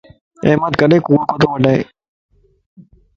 احمد 0.47 0.73
ڪڏين 0.79 1.01
ڪوڙ 1.07 1.19
ڪوتو 1.29 1.47
وڊائي 1.51 1.81